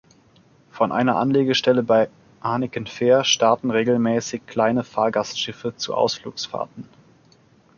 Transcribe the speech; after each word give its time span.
Von 0.71 0.91
einer 0.91 1.17
Anlegestelle 1.17 1.83
bei 1.83 2.09
Hanekenfähr 2.41 3.23
starten 3.23 3.69
regelmäßig 3.69 4.47
kleine 4.47 4.83
Fahrgastschiffe 4.83 5.75
zu 5.75 5.93
Ausflugsfahrten. 5.93 6.89